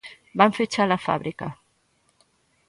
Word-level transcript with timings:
Van 0.37 0.51
fechar 0.59 0.89
a 0.91 0.97
fábrica. 1.07 1.47